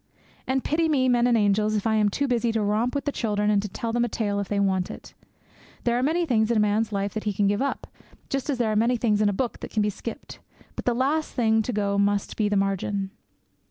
And 0.47 0.63
pity 0.63 0.89
me, 0.89 1.07
men 1.07 1.27
and 1.27 1.37
angels, 1.37 1.75
if 1.75 1.85
I 1.85 1.93
am 1.93 2.09
too 2.09 2.27
busy 2.27 2.51
to 2.53 2.61
romp 2.63 2.95
with 2.95 3.05
the 3.05 3.11
children 3.11 3.51
and 3.51 3.61
to 3.61 3.69
tell 3.69 3.93
them 3.93 4.03
a 4.03 4.09
tale 4.09 4.39
if 4.39 4.47
they 4.47 4.59
want 4.59 4.89
it! 4.89 5.13
There 5.83 5.95
are 5.95 6.01
many 6.01 6.25
things 6.25 6.49
in 6.49 6.57
a 6.57 6.59
man's 6.59 6.91
life 6.91 7.13
that 7.13 7.25
he 7.25 7.33
can 7.33 7.45
give 7.45 7.61
up, 7.61 7.85
just 8.27 8.49
as 8.49 8.57
there 8.57 8.71
are 8.71 8.75
many 8.75 8.97
things 8.97 9.21
in 9.21 9.29
a 9.29 9.31
book 9.31 9.59
that 9.59 9.69
can 9.69 9.83
be 9.83 9.91
skipped, 9.91 10.39
but 10.75 10.85
the 10.85 10.95
last 10.95 11.35
thing 11.35 11.61
to 11.61 11.71
go 11.71 11.99
must 11.99 12.35
be 12.35 12.49
the 12.49 12.57
margin. 12.57 13.11